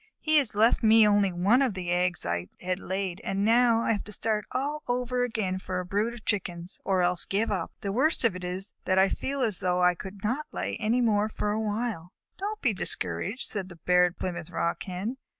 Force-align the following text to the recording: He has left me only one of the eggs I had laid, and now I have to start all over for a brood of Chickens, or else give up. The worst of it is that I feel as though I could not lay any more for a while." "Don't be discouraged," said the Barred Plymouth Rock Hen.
He 0.19 0.39
has 0.39 0.55
left 0.55 0.81
me 0.81 1.07
only 1.07 1.31
one 1.31 1.61
of 1.61 1.75
the 1.75 1.91
eggs 1.91 2.25
I 2.25 2.47
had 2.59 2.79
laid, 2.79 3.21
and 3.23 3.45
now 3.45 3.83
I 3.83 3.91
have 3.91 4.03
to 4.05 4.11
start 4.11 4.45
all 4.51 4.81
over 4.87 5.29
for 5.59 5.79
a 5.79 5.85
brood 5.85 6.15
of 6.15 6.25
Chickens, 6.25 6.79
or 6.83 7.03
else 7.03 7.23
give 7.23 7.51
up. 7.51 7.71
The 7.81 7.91
worst 7.91 8.23
of 8.23 8.35
it 8.35 8.43
is 8.43 8.73
that 8.85 8.97
I 8.97 9.09
feel 9.09 9.43
as 9.43 9.59
though 9.59 9.83
I 9.83 9.93
could 9.93 10.23
not 10.23 10.47
lay 10.51 10.75
any 10.77 11.01
more 11.01 11.29
for 11.29 11.51
a 11.51 11.61
while." 11.61 12.13
"Don't 12.39 12.61
be 12.63 12.73
discouraged," 12.73 13.47
said 13.47 13.69
the 13.69 13.75
Barred 13.75 14.17
Plymouth 14.17 14.49
Rock 14.49 14.81
Hen. 14.85 15.17